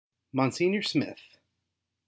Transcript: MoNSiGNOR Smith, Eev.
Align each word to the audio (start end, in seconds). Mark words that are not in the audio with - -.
MoNSiGNOR 0.33 0.81
Smith, 0.83 1.19
Eev. 1.37 1.39